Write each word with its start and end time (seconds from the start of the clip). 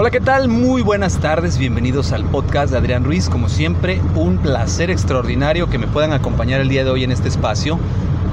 Hola, 0.00 0.12
¿qué 0.12 0.20
tal? 0.20 0.46
Muy 0.46 0.80
buenas 0.80 1.18
tardes, 1.18 1.58
bienvenidos 1.58 2.12
al 2.12 2.22
podcast 2.22 2.70
de 2.70 2.78
Adrián 2.78 3.02
Ruiz. 3.02 3.28
Como 3.28 3.48
siempre, 3.48 4.00
un 4.14 4.38
placer 4.38 4.92
extraordinario 4.92 5.68
que 5.68 5.76
me 5.76 5.88
puedan 5.88 6.12
acompañar 6.12 6.60
el 6.60 6.68
día 6.68 6.84
de 6.84 6.90
hoy 6.90 7.02
en 7.02 7.10
este 7.10 7.26
espacio, 7.26 7.80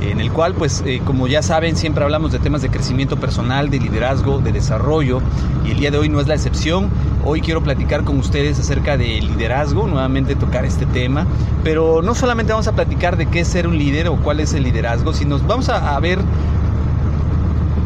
en 0.07 0.21
el 0.21 0.31
cual, 0.31 0.53
pues, 0.53 0.83
eh, 0.85 1.01
como 1.03 1.25
ya 1.25 1.41
saben, 1.41 1.75
siempre 1.75 2.03
hablamos 2.03 2.31
de 2.31 2.37
temas 2.37 2.61
de 2.61 2.69
crecimiento 2.69 3.17
personal, 3.17 3.71
de 3.71 3.79
liderazgo, 3.79 4.37
de 4.37 4.51
desarrollo, 4.51 5.21
y 5.65 5.71
el 5.71 5.79
día 5.79 5.89
de 5.89 5.97
hoy 5.97 6.07
no 6.07 6.19
es 6.19 6.27
la 6.27 6.35
excepción. 6.35 6.91
Hoy 7.25 7.41
quiero 7.41 7.63
platicar 7.63 8.03
con 8.03 8.19
ustedes 8.19 8.59
acerca 8.59 8.95
de 8.95 9.19
liderazgo, 9.21 9.87
nuevamente 9.87 10.35
tocar 10.35 10.65
este 10.65 10.85
tema, 10.85 11.25
pero 11.63 12.03
no 12.03 12.13
solamente 12.13 12.53
vamos 12.53 12.67
a 12.67 12.73
platicar 12.73 13.17
de 13.17 13.25
qué 13.25 13.39
es 13.39 13.47
ser 13.47 13.65
un 13.67 13.79
líder 13.79 14.09
o 14.09 14.17
cuál 14.17 14.39
es 14.39 14.53
el 14.53 14.61
liderazgo, 14.61 15.13
sino 15.13 15.39
vamos 15.39 15.69
a, 15.69 15.95
a 15.95 15.99
ver 15.99 16.19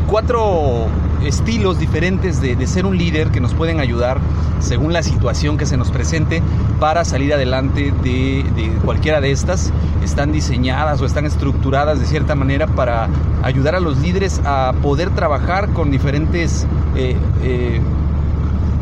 cuatro 0.10 0.90
estilos 1.26 1.80
diferentes 1.80 2.42
de, 2.42 2.56
de, 2.56 2.68
ser 2.68 2.86
un 2.86 2.98
líder 2.98 3.30
que 3.32 3.40
nos 3.40 3.54
pueden 3.54 3.80
ayudar 3.80 4.20
según 4.60 4.94
la 4.94 5.04
situación 5.04 5.58
que 5.58 5.66
se 5.66 5.78
nos 5.78 5.92
presente 5.92 6.42
para 6.80 7.06
salir 7.06 7.34
adelante 7.34 7.94
de, 8.04 8.46
de, 8.56 8.70
cualquiera 8.84 9.22
de 9.22 9.32
estas. 9.32 9.72
Están 10.04 10.32
diseñadas 10.32 11.02
o 11.02 11.06
están 11.06 11.26
estructuradas 11.26 12.00
de 12.00 12.06
cierta 12.06 12.36
manera 12.36 12.68
para 12.68 13.10
ayudar 13.44 13.76
a 13.76 13.80
los 13.80 13.98
líderes 14.00 14.42
a 14.46 14.74
poder 14.82 15.10
trabajar 15.12 15.70
con 15.70 15.92
diferentes 15.92 16.66
eh, 16.96 17.16
eh, 17.44 17.82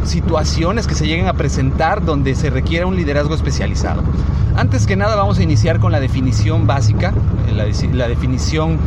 situaciones 0.03 0.87
que 0.87 0.95
se 0.95 1.05
lleguen 1.05 1.27
a 1.27 1.33
presentar 1.33 2.03
donde 2.03 2.35
se 2.35 2.49
requiera 2.49 2.85
un 2.85 2.95
liderazgo 2.95 3.35
especializado. 3.35 4.03
Antes 4.55 4.87
que 4.87 4.95
nada 4.95 5.15
vamos 5.15 5.37
a 5.37 5.43
iniciar 5.43 5.79
con 5.79 5.91
la 5.91 5.99
definición 5.99 6.65
básica, 6.65 7.13
la, 7.53 7.65
la 7.93 8.07
definición 8.07 8.77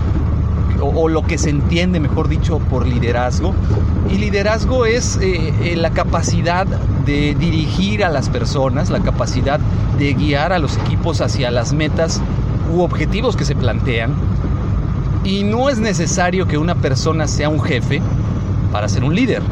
o, 0.81 1.09
lo 1.09 1.23
que 1.23 1.39
se 1.39 1.51
entiende, 1.51 2.01
mejor 2.01 2.29
dicho, 2.29 2.59
por 2.59 2.87
liderazgo. 2.87 3.55
Y 4.11 4.19
liderazgo 4.19 4.87
es 4.87 5.17
eh, 5.17 5.53
eh, 5.63 5.77
la 5.77 5.91
capacidad 5.91 6.67
de 6.67 7.35
dirigir 7.35 8.05
a 8.05 8.09
las 8.09 8.29
personas, 8.29 8.91
la 8.91 9.01
capacidad 9.01 9.61
de 9.99 10.15
guiar 10.15 10.53
a 10.53 10.59
los 10.59 10.77
equipos 10.79 11.21
hacia 11.21 11.51
las 11.51 11.73
metas 11.73 12.21
u 12.75 12.83
objetivos 12.83 13.37
que 13.37 13.45
se 13.45 13.55
plantean. 13.55 14.15
Y 15.25 15.43
no 15.43 15.69
es 15.69 15.79
necesario 15.79 16.47
que 16.47 16.57
una 16.57 16.77
persona 16.77 17.27
sea 17.27 17.49
un 17.49 17.61
jefe 17.61 18.01
para 18.73 18.89
ser 18.89 19.05
un 19.05 19.15
líder. 19.15 19.43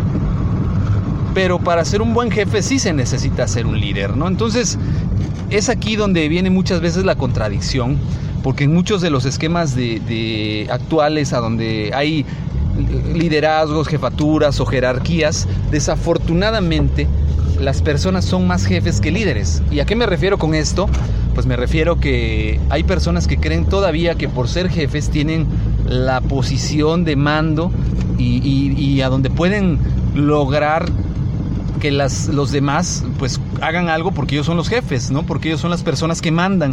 Pero 1.35 1.59
para 1.59 1.85
ser 1.85 2.03
un 2.03 2.15
buen 2.15 2.31
jefe 2.31 2.63
sí 2.63 2.79
se 2.79 2.93
necesita 2.93 3.47
ser 3.47 3.67
un 3.67 3.79
líder, 3.79 4.17
¿no? 4.17 4.29
Entonces, 4.29 4.79
es 5.51 5.69
aquí 5.69 5.97
donde 5.97 6.29
viene 6.29 6.51
muchas 6.51 6.81
veces 6.81 7.05
la 7.05 7.17
contradicción 7.17 7.99
porque 8.43 8.65
en 8.65 8.75
muchos 8.75 9.01
de 9.01 9.11
los 9.11 9.25
esquemas 9.25 9.75
de, 9.75 10.01
de 10.01 10.69
actuales 10.71 11.33
a 11.33 11.39
donde 11.39 11.91
hay 11.95 12.25
liderazgos, 13.13 13.89
jefaturas 13.89 14.61
o 14.61 14.67
jerarquías, 14.67 15.49
desafortunadamente 15.71 17.07
las 17.61 17.83
personas 17.83 18.25
son 18.25 18.47
más 18.47 18.65
jefes 18.67 19.01
que 19.01 19.11
líderes. 19.11 19.63
¿Y 19.71 19.81
a 19.81 19.85
qué 19.85 19.97
me 19.97 20.07
refiero 20.07 20.39
con 20.39 20.55
esto? 20.55 20.89
Pues 21.35 21.47
me 21.47 21.57
refiero 21.57 21.99
que 21.99 22.61
hay 22.71 22.85
personas 22.85 23.27
que 23.27 23.39
creen 23.39 23.67
todavía 23.67 24.15
que 24.15 24.29
por 24.29 24.49
ser 24.49 24.69
jefes 24.71 25.11
tienen 25.11 25.47
la 25.87 26.21
posición 26.21 27.05
de 27.05 27.17
mando 27.17 27.71
y, 28.17 28.41
y, 28.45 28.81
y 28.81 29.03
a 29.03 29.09
donde 29.09 29.31
pueden 29.31 29.79
lograr 30.15 30.87
que 31.79 31.91
los 31.91 32.53
demás 32.53 33.05
pues 33.19 33.41
hagan 33.61 33.89
algo 33.89 34.13
porque 34.13 34.35
ellos 34.35 34.47
son 34.47 34.57
los 34.57 34.69
jefes, 34.69 35.11
¿no? 35.11 35.25
Porque 35.25 35.49
ellos 35.49 35.61
son 35.61 35.71
las 35.71 35.83
personas 35.83 36.21
que 36.21 36.31
mandan. 36.31 36.71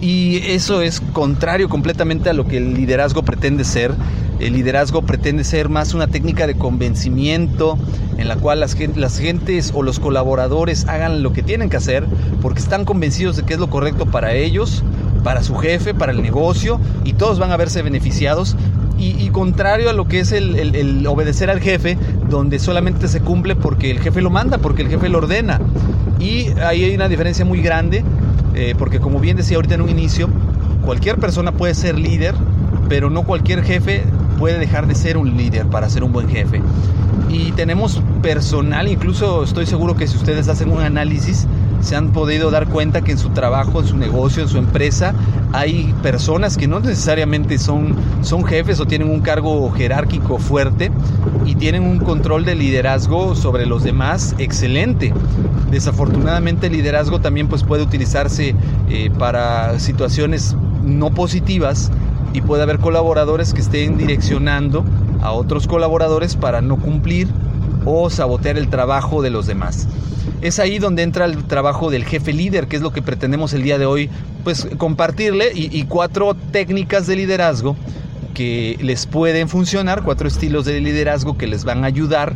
Y 0.00 0.36
eso 0.46 0.80
es 0.80 1.00
contrario 1.00 1.68
completamente 1.68 2.30
a 2.30 2.32
lo 2.32 2.46
que 2.46 2.58
el 2.58 2.74
liderazgo 2.74 3.22
pretende 3.24 3.64
ser. 3.64 3.92
El 4.38 4.52
liderazgo 4.52 5.02
pretende 5.02 5.42
ser 5.42 5.68
más 5.68 5.94
una 5.94 6.06
técnica 6.06 6.46
de 6.46 6.56
convencimiento 6.56 7.76
en 8.16 8.28
la 8.28 8.36
cual 8.36 8.60
las, 8.60 8.76
las 8.96 9.18
gentes 9.18 9.72
o 9.74 9.82
los 9.82 9.98
colaboradores 9.98 10.86
hagan 10.86 11.22
lo 11.22 11.32
que 11.32 11.42
tienen 11.42 11.70
que 11.70 11.76
hacer 11.76 12.06
porque 12.40 12.60
están 12.60 12.84
convencidos 12.84 13.36
de 13.36 13.42
que 13.42 13.54
es 13.54 13.60
lo 13.60 13.68
correcto 13.68 14.06
para 14.06 14.34
ellos, 14.34 14.84
para 15.24 15.42
su 15.42 15.56
jefe, 15.56 15.94
para 15.94 16.12
el 16.12 16.22
negocio 16.22 16.80
y 17.02 17.14
todos 17.14 17.40
van 17.40 17.50
a 17.50 17.56
verse 17.56 17.82
beneficiados 17.82 18.56
y, 19.00 19.28
contrario 19.30 19.90
a 19.90 19.92
lo 19.92 20.08
que 20.08 20.20
es 20.20 20.32
el, 20.32 21.06
obedecer 21.06 21.50
al 21.50 21.60
jefe, 21.60 21.96
donde 22.28 22.58
solamente 22.58 23.08
se 23.08 23.20
cumple 23.20 23.56
porque 23.56 23.90
el 23.90 24.00
jefe 24.00 24.20
lo 24.20 24.30
manda, 24.30 24.58
porque 24.58 24.82
el 24.82 24.88
jefe 24.88 25.08
lo 25.08 25.18
ordena. 25.18 25.60
Y 26.18 26.48
ahí 26.60 26.84
hay 26.84 26.94
una 26.94 27.08
diferencia 27.08 27.44
muy 27.44 27.60
grande, 27.60 28.04
eh, 28.54 28.74
porque 28.78 29.00
como 29.00 29.20
bien 29.20 29.36
decía 29.36 29.56
ahorita 29.56 29.74
en 29.74 29.82
un 29.82 29.88
inicio, 29.88 30.28
cualquier 30.84 31.18
persona 31.18 31.52
puede 31.52 31.74
ser 31.74 31.98
líder, 31.98 32.34
pero 32.88 33.10
no 33.10 33.22
cualquier 33.22 33.62
jefe 33.62 34.02
puede 34.38 34.58
dejar 34.58 34.86
de 34.86 34.94
ser 34.94 35.16
un 35.16 35.36
líder 35.36 35.66
para 35.66 35.88
ser 35.90 36.04
un 36.04 36.12
buen 36.12 36.28
jefe. 36.28 36.60
Y 37.28 37.52
tenemos 37.52 38.02
personal, 38.22 38.88
incluso 38.88 39.44
estoy 39.44 39.66
seguro 39.66 39.96
que 39.96 40.06
si 40.06 40.16
ustedes 40.16 40.48
hacen 40.48 40.70
un 40.70 40.80
análisis, 40.80 41.46
se 41.80 41.96
han 41.96 42.12
podido 42.12 42.50
dar 42.50 42.68
cuenta 42.68 43.02
que 43.02 43.12
en 43.12 43.18
su 43.18 43.30
trabajo, 43.30 43.80
en 43.80 43.86
su 43.86 43.96
negocio, 43.96 44.42
en 44.42 44.48
su 44.48 44.58
empresa, 44.58 45.14
hay 45.52 45.94
personas 46.02 46.56
que 46.56 46.66
no 46.68 46.80
necesariamente 46.80 47.58
son, 47.58 47.94
son 48.22 48.44
jefes 48.44 48.80
o 48.80 48.86
tienen 48.86 49.10
un 49.10 49.20
cargo 49.20 49.70
jerárquico 49.70 50.38
fuerte 50.38 50.90
y 51.46 51.54
tienen 51.54 51.82
un 51.82 51.98
control 51.98 52.44
de 52.44 52.54
liderazgo 52.54 53.34
sobre 53.34 53.66
los 53.66 53.82
demás 53.82 54.34
excelente. 54.38 55.12
Desafortunadamente 55.70 56.66
el 56.66 56.74
liderazgo 56.74 57.20
también 57.20 57.48
pues, 57.48 57.62
puede 57.62 57.82
utilizarse 57.82 58.54
eh, 58.88 59.10
para 59.18 59.78
situaciones 59.78 60.56
no 60.82 61.10
positivas 61.10 61.90
y 62.32 62.40
puede 62.42 62.62
haber 62.62 62.78
colaboradores 62.78 63.54
que 63.54 63.60
estén 63.60 63.96
direccionando 63.96 64.84
a 65.22 65.32
otros 65.32 65.66
colaboradores 65.66 66.36
para 66.36 66.60
no 66.60 66.76
cumplir 66.76 67.28
o 67.88 68.10
sabotear 68.10 68.58
el 68.58 68.68
trabajo 68.68 69.22
de 69.22 69.30
los 69.30 69.46
demás. 69.46 69.88
Es 70.42 70.58
ahí 70.58 70.78
donde 70.78 71.02
entra 71.02 71.24
el 71.24 71.44
trabajo 71.44 71.90
del 71.90 72.04
jefe 72.04 72.32
líder, 72.32 72.68
que 72.68 72.76
es 72.76 72.82
lo 72.82 72.92
que 72.92 73.02
pretendemos 73.02 73.54
el 73.54 73.62
día 73.62 73.78
de 73.78 73.86
hoy, 73.86 74.10
pues 74.44 74.68
compartirle 74.76 75.52
y, 75.54 75.76
y 75.76 75.84
cuatro 75.84 76.34
técnicas 76.52 77.06
de 77.06 77.16
liderazgo 77.16 77.76
que 78.34 78.76
les 78.80 79.06
pueden 79.06 79.48
funcionar, 79.48 80.02
cuatro 80.04 80.28
estilos 80.28 80.66
de 80.66 80.80
liderazgo 80.80 81.36
que 81.38 81.46
les 81.46 81.64
van 81.64 81.82
a 81.82 81.86
ayudar 81.86 82.34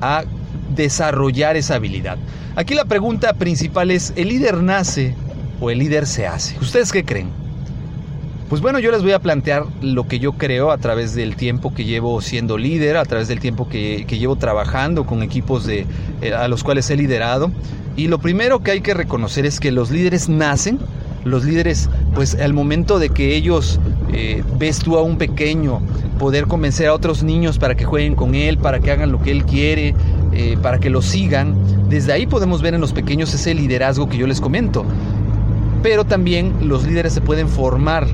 a 0.00 0.24
desarrollar 0.74 1.56
esa 1.56 1.76
habilidad. 1.76 2.18
Aquí 2.56 2.74
la 2.74 2.84
pregunta 2.84 3.32
principal 3.34 3.90
es, 3.90 4.12
¿el 4.16 4.28
líder 4.28 4.62
nace 4.62 5.14
o 5.60 5.70
el 5.70 5.78
líder 5.78 6.06
se 6.06 6.26
hace? 6.26 6.56
¿Ustedes 6.60 6.92
qué 6.92 7.04
creen? 7.04 7.37
Pues 8.48 8.62
bueno, 8.62 8.78
yo 8.78 8.90
les 8.90 9.02
voy 9.02 9.12
a 9.12 9.18
plantear 9.18 9.66
lo 9.82 10.08
que 10.08 10.18
yo 10.20 10.32
creo 10.32 10.70
a 10.70 10.78
través 10.78 11.14
del 11.14 11.36
tiempo 11.36 11.74
que 11.74 11.84
llevo 11.84 12.22
siendo 12.22 12.56
líder, 12.56 12.96
a 12.96 13.04
través 13.04 13.28
del 13.28 13.40
tiempo 13.40 13.68
que, 13.68 14.06
llevo 14.08 14.36
trabajando 14.36 15.04
con 15.04 15.22
equipos 15.22 15.66
de, 15.66 15.84
eh, 16.22 16.32
a 16.32 16.48
los 16.48 16.64
cuales 16.64 16.88
he 16.88 16.96
liderado. 16.96 17.50
Y 17.94 18.08
lo 18.08 18.20
primero 18.20 18.62
que 18.62 18.70
hay 18.70 18.80
que 18.80 18.94
reconocer 18.94 19.44
es 19.44 19.60
que 19.60 19.70
los 19.70 19.90
líderes 19.90 20.30
nacen, 20.30 20.78
los 21.24 21.44
líderes, 21.44 21.90
pues 22.14 22.36
al 22.36 22.54
momento 22.54 22.98
de 22.98 23.10
que 23.10 23.36
ellos 23.36 23.80
eh, 24.14 24.42
ves 24.58 24.78
tú 24.78 24.96
a 24.96 25.02
un 25.02 25.18
pequeño 25.18 25.82
poder 26.18 26.46
convencer 26.46 26.88
a 26.88 26.94
otros 26.94 27.22
niños 27.22 27.58
para 27.58 27.74
que 27.74 27.84
jueguen 27.84 28.14
con 28.14 28.34
él, 28.34 28.56
para 28.56 28.80
que 28.80 28.90
hagan 28.90 29.12
lo 29.12 29.20
que 29.20 29.30
él 29.30 29.44
quiere, 29.44 29.94
eh, 30.32 30.56
para 30.62 30.78
que 30.78 30.88
lo 30.88 31.02
sigan, 31.02 31.54
desde 31.90 32.14
ahí 32.14 32.26
podemos 32.26 32.62
ver 32.62 32.72
en 32.72 32.80
los 32.80 32.94
pequeños 32.94 33.34
ese 33.34 33.52
liderazgo 33.52 34.08
que 34.08 34.16
yo 34.16 34.26
les 34.26 34.40
comento. 34.40 34.86
Pero 35.82 36.04
también 36.04 36.54
los 36.62 36.86
líderes 36.86 37.12
se 37.12 37.20
pueden 37.20 37.48
formar 37.48 38.06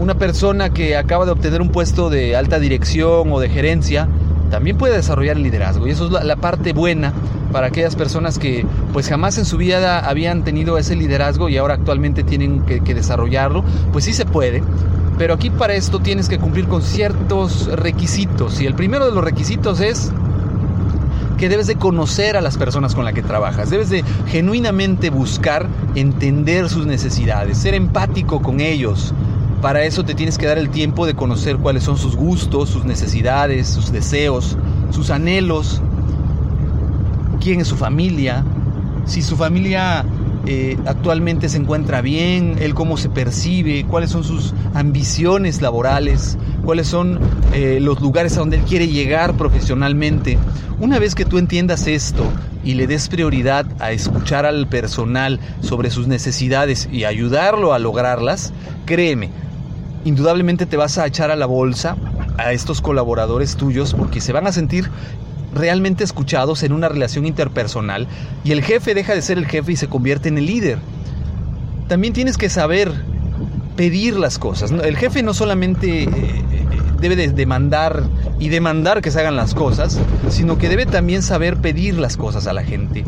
una 0.00 0.14
persona 0.14 0.70
que 0.70 0.96
acaba 0.96 1.24
de 1.24 1.32
obtener 1.32 1.60
un 1.60 1.68
puesto 1.68 2.10
de 2.10 2.36
alta 2.36 2.58
dirección 2.58 3.32
o 3.32 3.40
de 3.40 3.48
gerencia 3.48 4.08
también 4.50 4.76
puede 4.76 4.96
desarrollar 4.96 5.36
liderazgo. 5.36 5.86
Y 5.86 5.90
eso 5.90 6.06
es 6.06 6.12
la, 6.12 6.24
la, 6.24 6.36
parte 6.36 6.72
buena 6.72 7.12
para 7.52 7.68
aquellas 7.68 7.94
personas 7.94 8.38
que 8.38 8.66
pues 8.92 9.08
jamás 9.08 9.38
en 9.38 9.44
su 9.44 9.56
vida 9.56 10.00
habían 10.00 10.42
tenido 10.42 10.78
ese 10.78 10.96
liderazgo 10.96 11.48
y 11.48 11.56
ahora 11.56 11.74
actualmente 11.74 12.24
tienen 12.24 12.62
que, 12.62 12.80
que 12.80 12.94
desarrollarlo. 12.94 13.64
Pues 13.92 14.04
sí 14.04 14.12
se 14.12 14.26
puede 14.26 14.62
pero 15.20 15.34
aquí 15.34 15.50
para 15.50 15.74
esto 15.74 16.00
tienes 16.00 16.30
que 16.30 16.38
cumplir 16.38 16.66
con 16.66 16.80
ciertos 16.80 17.66
requisitos. 17.66 18.58
Y 18.62 18.64
el 18.64 18.72
primero 18.72 19.04
de 19.04 19.12
los 19.12 19.22
requisitos 19.22 19.82
es 19.82 20.10
que 21.36 21.50
debes 21.50 21.66
de 21.66 21.76
conocer 21.76 22.38
a 22.38 22.40
las 22.40 22.56
personas 22.56 22.94
con 22.94 23.04
las 23.04 23.12
que 23.12 23.20
trabajas, 23.20 23.68
debes 23.68 23.90
de 23.90 24.02
genuinamente 24.28 25.10
buscar 25.10 25.68
entender 25.94 26.70
sus 26.70 26.86
necesidades, 26.86 27.58
ser 27.58 27.74
empático 27.74 28.40
con 28.40 28.60
ellos, 28.60 29.12
para 29.60 29.84
eso 29.84 30.04
te 30.04 30.14
tienes 30.14 30.38
que 30.38 30.46
dar 30.46 30.58
el 30.58 30.70
tiempo 30.70 31.06
de 31.06 31.14
conocer 31.14 31.58
cuáles 31.58 31.84
son 31.84 31.98
sus 31.98 32.16
gustos, 32.16 32.70
sus 32.70 32.84
necesidades, 32.84 33.68
sus 33.68 33.92
deseos, 33.92 34.56
sus 34.90 35.10
anhelos. 35.10 35.82
quién 37.40 37.60
es 37.60 37.68
su 37.68 37.76
familia, 37.76 38.44
si 39.06 39.22
su 39.22 39.36
familia 39.36 40.04
eh, 40.46 40.78
actualmente 40.86 41.48
se 41.48 41.58
encuentra 41.58 42.00
bien, 42.00 42.56
él 42.60 42.74
cómo 42.74 42.96
se 42.96 43.08
percibe, 43.08 43.84
cuáles 43.84 44.10
son 44.10 44.24
sus 44.24 44.54
ambiciones 44.74 45.60
laborales, 45.60 46.38
cuáles 46.64 46.86
son 46.86 47.18
eh, 47.52 47.78
los 47.80 48.00
lugares 48.00 48.36
a 48.36 48.40
donde 48.40 48.56
él 48.56 48.62
quiere 48.62 48.88
llegar 48.88 49.36
profesionalmente. 49.36 50.38
Una 50.80 50.98
vez 50.98 51.14
que 51.14 51.24
tú 51.24 51.38
entiendas 51.38 51.86
esto 51.86 52.24
y 52.64 52.74
le 52.74 52.86
des 52.86 53.08
prioridad 53.08 53.66
a 53.80 53.92
escuchar 53.92 54.46
al 54.46 54.66
personal 54.66 55.40
sobre 55.60 55.90
sus 55.90 56.08
necesidades 56.08 56.88
y 56.90 57.04
ayudarlo 57.04 57.74
a 57.74 57.78
lograrlas, 57.78 58.52
créeme, 58.86 59.30
indudablemente 60.04 60.66
te 60.66 60.76
vas 60.76 60.98
a 60.98 61.06
echar 61.06 61.30
a 61.30 61.36
la 61.36 61.46
bolsa 61.46 61.96
a 62.38 62.52
estos 62.52 62.80
colaboradores 62.80 63.56
tuyos 63.56 63.94
porque 63.94 64.20
se 64.20 64.32
van 64.32 64.46
a 64.46 64.52
sentir 64.52 64.90
realmente 65.54 66.04
escuchados 66.04 66.62
en 66.62 66.72
una 66.72 66.88
relación 66.88 67.26
interpersonal 67.26 68.06
y 68.44 68.52
el 68.52 68.62
jefe 68.62 68.94
deja 68.94 69.14
de 69.14 69.22
ser 69.22 69.38
el 69.38 69.46
jefe 69.46 69.72
y 69.72 69.76
se 69.76 69.88
convierte 69.88 70.28
en 70.28 70.38
el 70.38 70.46
líder. 70.46 70.78
También 71.88 72.12
tienes 72.12 72.38
que 72.38 72.48
saber 72.48 72.92
pedir 73.76 74.16
las 74.16 74.38
cosas. 74.38 74.70
El 74.70 74.96
jefe 74.96 75.22
no 75.22 75.34
solamente 75.34 76.04
eh, 76.04 76.08
debe 77.00 77.16
de 77.16 77.28
demandar 77.28 78.04
y 78.38 78.48
demandar 78.48 79.02
que 79.02 79.10
se 79.10 79.20
hagan 79.20 79.36
las 79.36 79.54
cosas, 79.54 79.98
sino 80.28 80.56
que 80.58 80.68
debe 80.68 80.86
también 80.86 81.22
saber 81.22 81.56
pedir 81.56 81.98
las 81.98 82.16
cosas 82.16 82.46
a 82.46 82.52
la 82.52 82.62
gente. 82.62 83.04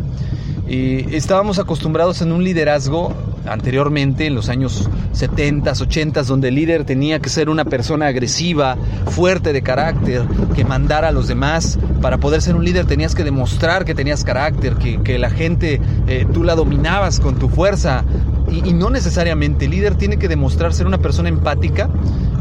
Eh, 0.66 1.06
estábamos 1.12 1.58
acostumbrados 1.58 2.22
en 2.22 2.32
un 2.32 2.42
liderazgo 2.42 3.14
anteriormente, 3.46 4.26
en 4.26 4.34
los 4.34 4.48
años 4.48 4.88
70, 5.12 5.72
80, 5.72 6.22
donde 6.24 6.48
el 6.48 6.54
líder 6.54 6.84
tenía 6.84 7.20
que 7.20 7.28
ser 7.28 7.48
una 7.48 7.64
persona 7.64 8.06
agresiva, 8.06 8.76
fuerte 9.06 9.52
de 9.52 9.62
carácter, 9.62 10.22
que 10.54 10.64
mandara 10.64 11.08
a 11.08 11.12
los 11.12 11.28
demás. 11.28 11.78
Para 12.00 12.18
poder 12.18 12.42
ser 12.42 12.56
un 12.56 12.64
líder 12.64 12.86
tenías 12.86 13.14
que 13.14 13.24
demostrar 13.24 13.84
que 13.84 13.94
tenías 13.94 14.24
carácter, 14.24 14.74
que, 14.76 15.18
la 15.18 15.30
gente 15.30 15.80
eh, 16.08 16.26
tú 16.32 16.42
la 16.42 16.54
dominabas 16.54 17.20
con 17.20 17.38
tu 17.38 17.48
fuerza. 17.48 18.04
Y 18.50 18.72
no 18.74 18.90
necesariamente, 18.90 19.64
el 19.64 19.70
líder 19.70 19.94
tiene 19.94 20.18
que 20.18 20.28
demostrar 20.28 20.74
ser 20.74 20.86
una 20.86 20.98
persona 20.98 21.28
empática 21.30 21.88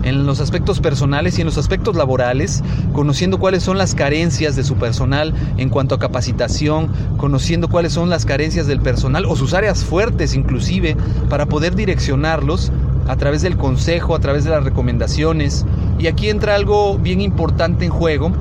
en 0.04 0.26
los 0.26 0.40
aspectos 0.40 0.80
personales 0.80 1.38
y 1.38 1.42
en 1.42 1.48
los 1.48 1.58
aspectos 1.58 1.96
laborales, 1.96 2.64
conociendo 2.94 3.40
cuáles 3.40 3.64
son 3.64 3.78
las 3.78 3.96
carencias 3.96 4.56
de 4.56 4.64
su 4.64 4.76
personal 4.76 5.34
en 5.58 5.70
cuanto 5.70 5.96
a 5.96 6.00
capacitación, 6.00 6.90
conociendo 7.18 7.68
cuáles 7.70 7.94
son 7.94 8.10
las 8.10 8.26
carencias 8.26 8.68
del 8.68 8.82
personal 8.82 9.26
o 9.26 9.36
sus 9.36 9.54
áreas 9.54 9.84
fuertes 9.84 10.34
inclusive, 10.34 10.96
para 11.30 11.46
poder 11.46 11.76
direccionarlos 11.76 12.72
a 13.08 13.16
través 13.16 13.42
del 13.42 13.58
consejo, 13.58 14.16
a 14.16 14.20
través 14.20 14.44
de 14.44 14.52
las 14.52 14.64
recomendaciones. 14.64 15.66
Y 16.00 16.08
aquí 16.08 16.30
entra 16.30 16.56
algo 16.56 16.98
bien 16.98 17.22
importante 17.22 17.86
en 17.86 17.92
juego 17.92 18.32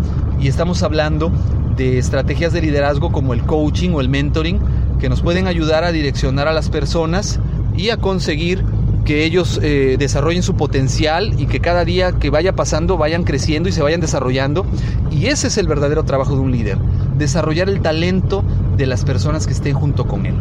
y 0.41 0.49
estamos 0.49 0.83
hablando 0.83 1.31
de 1.77 1.99
estrategias 1.99 2.53
de 2.53 2.63
liderazgo 2.63 3.13
como 3.13 3.35
el 3.35 3.43
coaching 3.43 3.91
o 3.91 4.01
el 4.01 4.09
mentoring 4.09 4.61
que 4.99 5.09
nos 5.09 5.23
pueden 5.23 5.47
ayudar 5.47 5.85
a 5.85 5.93
direccionar 5.93 6.47
a 6.47 6.53
las 6.53 6.69
personas 6.69 7.41
y 7.77 7.91
a 7.91 7.97
conseguir 7.97 8.65
que 9.05 9.25
ellos 9.25 9.61
eh, 9.63 9.97
desarrollen 9.99 10.43
su 10.43 10.55
potencial 10.55 11.41
y 11.41 11.47
que 11.47 11.61
cada 11.61 11.85
día 11.85 12.13
que 12.13 12.31
vaya 12.31 12.55
pasando 12.55 12.97
vayan 12.97 13.25
creciendo 13.25 13.69
y 13.69 13.73
se 13.73 13.83
vayan 13.83 14.01
desarrollando. 14.01 14.67
Y 15.11 15.27
ese 15.27 15.49
es 15.49 15.59
el 15.59 15.67
verdadero 15.67 16.05
trabajo 16.05 16.35
de 16.35 16.41
un 16.41 16.53
líder, 16.53 16.79
desarrollar 17.19 17.69
el 17.69 17.81
talento 17.81 18.45
de 18.77 18.87
las 18.87 19.05
personas 19.05 19.47
que 19.47 19.53
estén 19.53 19.75
junto 19.75 20.07
con 20.07 20.27
él. 20.27 20.35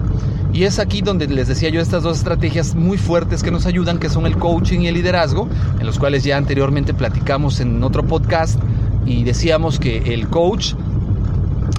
Y 0.52 0.64
es 0.64 0.80
aquí 0.80 1.02
donde 1.02 1.28
les 1.28 1.48
decía 1.48 1.70
yo 1.70 1.80
estas 1.80 2.04
dos 2.04 2.18
estrategias 2.18 2.74
muy 2.76 2.98
fuertes 2.98 3.44
que 3.44 3.52
nos 3.52 3.66
ayudan, 3.66 4.00
que 4.00 4.10
son 4.10 4.26
el 4.26 4.38
coaching 4.38 4.80
y 4.82 4.88
el 4.88 4.96
liderazgo, 4.96 5.48
en 5.80 5.86
los 5.86 6.00
cuales 6.00 6.24
ya 6.24 6.38
anteriormente 6.38 6.94
platicamos 6.94 7.60
en 7.60 7.84
otro 7.84 8.04
podcast 8.04 8.60
y 9.06 9.24
decíamos 9.24 9.80
que 9.80 10.14
el 10.14 10.28
coach 10.28 10.74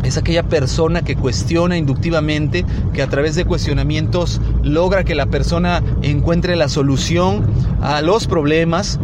es 0.02 0.16
aquella 0.16 0.42
persona 0.42 1.02
que 1.02 1.16
cuestiona 1.16 1.76
inductivamente, 1.76 2.64
que 2.92 3.02
a 3.02 3.06
través 3.06 3.34
de 3.34 3.44
cuestionamientos 3.44 4.40
logra 4.62 5.04
que 5.04 5.14
la 5.14 5.26
persona 5.26 5.82
encuentre 6.02 6.56
la 6.56 6.68
solución 6.68 7.44
a 7.80 8.02
los 8.02 8.26
problemas 8.26 8.98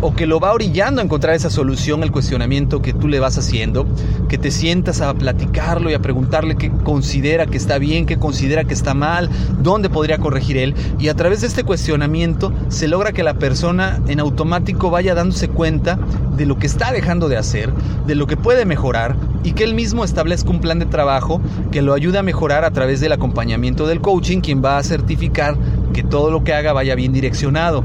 o 0.00 0.14
que 0.14 0.26
lo 0.26 0.40
va 0.40 0.52
orillando 0.52 1.00
a 1.00 1.04
encontrar 1.04 1.34
esa 1.34 1.50
solución 1.50 2.02
al 2.02 2.12
cuestionamiento 2.12 2.82
que 2.82 2.92
tú 2.92 3.08
le 3.08 3.20
vas 3.20 3.38
haciendo, 3.38 3.86
que 4.28 4.38
te 4.38 4.50
sientas 4.50 5.00
a 5.00 5.12
platicarlo 5.14 5.90
y 5.90 5.94
a 5.94 6.00
preguntarle 6.00 6.56
qué 6.56 6.70
considera 6.70 7.46
que 7.46 7.56
está 7.56 7.78
bien, 7.78 8.06
qué 8.06 8.18
considera 8.18 8.64
que 8.64 8.74
está 8.74 8.94
mal, 8.94 9.30
dónde 9.62 9.90
podría 9.90 10.18
corregir 10.18 10.56
él. 10.56 10.74
Y 10.98 11.08
a 11.08 11.14
través 11.14 11.40
de 11.40 11.46
este 11.46 11.64
cuestionamiento 11.64 12.52
se 12.68 12.88
logra 12.88 13.12
que 13.12 13.22
la 13.22 13.34
persona 13.34 14.00
en 14.08 14.20
automático 14.20 14.90
vaya 14.90 15.14
dándose 15.14 15.48
cuenta 15.48 15.98
de 16.36 16.46
lo 16.46 16.58
que 16.58 16.66
está 16.66 16.92
dejando 16.92 17.28
de 17.28 17.36
hacer, 17.36 17.72
de 18.06 18.14
lo 18.14 18.26
que 18.26 18.36
puede 18.36 18.64
mejorar 18.64 19.16
y 19.44 19.52
que 19.52 19.64
él 19.64 19.74
mismo 19.74 20.04
establezca 20.04 20.50
un 20.50 20.60
plan 20.60 20.78
de 20.78 20.86
trabajo 20.86 21.40
que 21.70 21.82
lo 21.82 21.94
ayude 21.94 22.18
a 22.18 22.22
mejorar 22.22 22.64
a 22.64 22.70
través 22.70 23.00
del 23.00 23.12
acompañamiento 23.12 23.86
del 23.86 24.00
coaching, 24.00 24.40
quien 24.40 24.64
va 24.64 24.78
a 24.78 24.82
certificar 24.82 25.56
que 25.92 26.02
todo 26.02 26.30
lo 26.30 26.44
que 26.44 26.54
haga 26.54 26.72
vaya 26.72 26.94
bien 26.94 27.12
direccionado. 27.12 27.84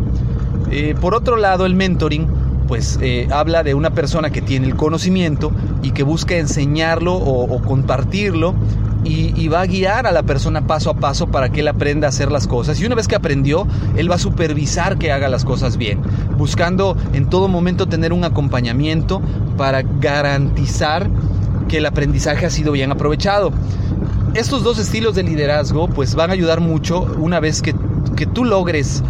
Eh, 0.72 0.96
por 1.00 1.16
otro 1.16 1.38
lado, 1.38 1.66
el 1.66 1.75
mentoring 1.75 2.28
pues 2.68 3.00
eh, 3.02 3.28
habla 3.31 3.64
de 3.64 3.74
una 3.74 3.92
persona 3.92 4.30
que 4.30 4.42
tiene 4.42 4.68
el 4.68 4.75
conocimiento 4.75 5.52
y 5.81 5.92
que 5.92 6.04
busca 6.04 6.36
enseñarlo 6.36 7.16
o, 7.16 7.62
compartirlo 7.62 8.54
y, 9.04 9.48
va 9.48 9.62
a 9.62 9.66
guiar 9.66 10.06
a 10.06 10.12
la 10.12 10.24
persona 10.24 10.68
paso 10.68 10.90
a 10.90 10.96
paso 10.96 11.28
para 11.28 11.50
que 11.50 11.62
él 11.62 11.69
aprenda 11.69 12.08
a 12.08 12.10
hacer 12.10 12.30
las 12.30 12.46
cosas. 12.46 12.81
Y 12.81 12.86
una 12.86 12.96
vez 12.96 13.08
que 13.08 13.16
aprendió, 13.16 13.66
él 13.96 14.12
va 14.12 14.16
a 14.16 14.19
supervisar 14.19 14.98
que 14.98 15.14
haga 15.14 15.30
las 15.30 15.46
cosas 15.46 15.78
bien, 15.78 16.02
buscando 16.38 16.98
en 17.14 17.30
todo 17.30 17.48
momento 17.48 17.88
tener 17.88 18.12
un 18.12 18.25
acompañamiento 18.25 19.22
para 19.56 19.81
garantizar 19.81 21.10
que 21.69 21.78
el 21.78 21.86
aprendizaje 21.86 22.46
ha 22.46 22.50
sido 22.50 22.74
bien 22.74 22.92
aprovechado. 22.92 23.54
Estos 24.34 24.64
dos 24.64 24.78
estilos 24.78 25.16
de 25.16 25.24
liderazgo 25.24 25.88
pues 25.88 26.14
van 26.16 26.31
a 26.31 26.34
ayudar 26.34 26.60
mucho 26.60 27.04
una 27.18 27.40
vez 27.40 27.62
que, 27.62 27.74
que 28.18 28.25
tú 28.25 28.44
logres 28.44 29.04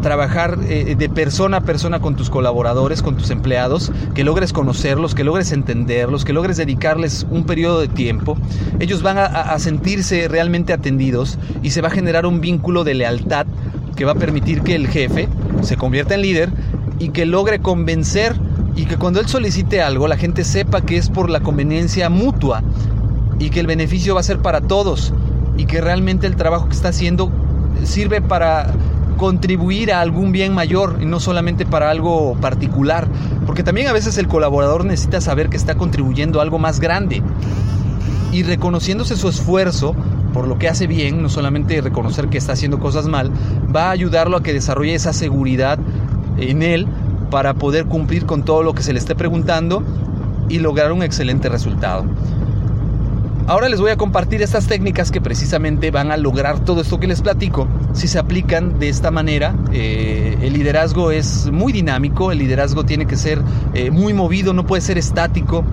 trabajar 0.00 0.58
eh, 0.68 0.94
de 0.96 1.08
persona 1.08 1.58
a 1.58 1.60
persona 1.60 2.00
con 2.00 2.16
tus 2.16 2.30
colaboradores, 2.30 3.02
con 3.02 3.16
tus 3.16 3.30
empleados, 3.30 3.92
que 4.14 4.24
logres 4.24 4.52
conocerlos, 4.52 5.14
que 5.14 5.24
logres 5.24 5.52
entenderlos, 5.52 6.24
que 6.24 6.32
logres 6.32 6.56
dedicarles 6.56 7.26
un 7.30 7.44
periodo 7.44 7.80
de 7.80 7.88
tiempo, 7.88 8.36
ellos 8.78 9.02
van 9.02 9.18
a, 9.18 9.58
sentirse 9.58 10.28
realmente 10.28 10.72
atendidos 10.72 11.38
y 11.62 11.70
se 11.70 11.80
va 11.80 11.88
a 11.88 11.90
generar 11.90 12.24
un 12.24 12.40
vínculo 12.40 12.84
de 12.84 12.94
lealtad 12.94 13.46
que 13.96 14.04
va 14.04 14.12
a 14.12 14.16
permitir 14.16 14.62
que 14.62 14.74
el 14.74 14.88
jefe 14.88 15.28
se 15.62 15.76
convierta 15.76 16.14
en 16.14 16.22
líder 16.22 16.50
y 16.98 17.10
que 17.10 17.26
logre 17.26 17.60
convencer 17.60 18.34
y 18.76 18.86
que 18.86 18.96
cuando 18.96 19.20
él 19.20 19.26
solicite 19.26 19.82
algo 19.82 20.08
la 20.08 20.16
gente 20.16 20.44
sepa 20.44 20.80
que 20.80 20.96
es 20.96 21.10
por 21.10 21.28
la 21.28 21.40
conveniencia 21.40 22.08
mutua 22.08 22.62
y 23.38 23.50
que 23.50 23.60
el 23.60 23.66
beneficio 23.66 24.14
va 24.14 24.20
a 24.20 24.24
ser 24.24 24.38
para 24.38 24.60
todos 24.60 25.12
y 25.56 25.66
que 25.66 25.80
realmente 25.80 26.26
el 26.26 26.36
trabajo 26.36 26.68
que 26.68 26.74
está 26.74 26.88
haciendo 26.88 27.30
sirve 27.84 28.20
para 28.20 28.72
contribuir 29.20 29.92
a 29.92 30.00
algún 30.00 30.32
bien 30.32 30.54
mayor 30.54 30.96
y 31.02 31.04
no 31.04 31.20
solamente 31.20 31.66
para 31.66 31.90
algo 31.90 32.36
particular. 32.40 33.06
Porque 33.44 33.62
también 33.62 33.86
a 33.88 33.92
veces 33.92 34.16
el 34.16 34.26
colaborador 34.28 34.86
necesita 34.86 35.20
saber 35.20 35.50
que 35.50 35.58
está 35.58 35.74
contribuyendo 35.74 36.40
a 36.40 36.42
algo 36.42 36.58
más 36.58 36.80
grande. 36.80 37.22
Y 38.32 38.44
reconociéndose 38.44 39.16
su 39.16 39.28
esfuerzo 39.28 39.94
por 40.32 40.48
lo 40.48 40.58
que 40.58 40.68
hace 40.68 40.86
bien, 40.86 41.20
no 41.20 41.28
solamente 41.28 41.82
reconocer 41.82 42.28
que 42.28 42.38
está 42.38 42.54
haciendo 42.54 42.80
cosas 42.80 43.08
mal, 43.08 43.30
va 43.76 43.88
a 43.88 43.90
ayudarlo 43.90 44.38
a 44.38 44.42
que 44.42 44.54
desarrolle 44.54 44.94
esa 44.94 45.12
seguridad 45.12 45.78
en 46.38 46.62
él 46.62 46.86
para 47.30 47.52
poder 47.52 47.84
cumplir 47.84 48.24
con 48.24 48.42
todo 48.42 48.62
lo 48.62 48.72
que 48.72 48.82
se 48.82 48.94
le 48.94 49.00
esté 49.00 49.14
preguntando 49.14 49.82
y 50.48 50.60
lograr 50.60 50.92
un 50.92 51.02
excelente 51.02 51.50
resultado. 51.50 52.06
Ahora 53.50 53.68
les 53.68 53.80
voy 53.80 53.90
a 53.90 53.96
compartir 53.96 54.42
estas 54.42 54.68
técnicas 54.68 55.10
que 55.10 55.20
precisamente 55.20 55.90
van 55.90 56.12
a 56.12 56.16
lograr 56.16 56.60
todo 56.60 56.82
esto 56.82 57.00
que 57.00 57.08
les 57.08 57.20
platico. 57.20 57.66
Si 57.94 58.06
se 58.06 58.20
aplican 58.20 58.78
de 58.78 58.88
esta 58.88 59.10
manera, 59.10 59.56
eh, 59.72 60.38
el 60.40 60.52
liderazgo 60.52 61.10
es 61.10 61.50
muy 61.50 61.72
dinámico, 61.72 62.30
el 62.30 62.38
liderazgo 62.38 62.84
tiene 62.84 63.06
que 63.06 63.16
ser 63.16 63.42
eh, 63.74 63.90
muy 63.90 64.14
movido, 64.14 64.52
no 64.52 64.66
puede 64.66 64.82
ser 64.82 64.98
estático, 64.98 65.64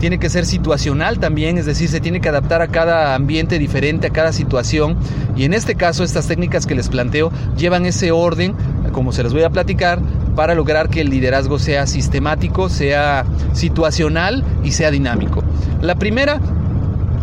tiene 0.00 0.18
que 0.18 0.28
ser 0.28 0.44
situacional 0.44 1.20
también, 1.20 1.56
es 1.56 1.66
decir, 1.66 1.88
se 1.88 2.00
tiene 2.00 2.20
que 2.20 2.28
adaptar 2.28 2.62
a 2.62 2.66
cada 2.66 3.14
ambiente 3.14 3.60
diferente, 3.60 4.08
a 4.08 4.10
cada 4.10 4.32
situación. 4.32 4.96
Y 5.36 5.44
en 5.44 5.54
este 5.54 5.76
caso, 5.76 6.02
estas 6.02 6.26
técnicas 6.26 6.66
que 6.66 6.74
les 6.74 6.88
planteo 6.88 7.30
llevan 7.56 7.86
ese 7.86 8.10
orden, 8.10 8.56
como 8.90 9.12
se 9.12 9.22
les 9.22 9.32
voy 9.32 9.44
a 9.44 9.50
platicar, 9.50 10.00
para 10.34 10.56
lograr 10.56 10.90
que 10.90 11.00
el 11.02 11.10
liderazgo 11.10 11.60
sea 11.60 11.86
sistemático, 11.86 12.68
sea 12.68 13.24
situacional 13.52 14.44
y 14.64 14.72
sea 14.72 14.90
dinámico. 14.90 15.44
La 15.80 15.94
primera 15.94 16.40